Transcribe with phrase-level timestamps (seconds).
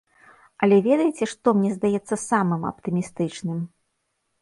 [0.67, 3.65] Але ведаеце, што мне здаецца самым аптымістычным?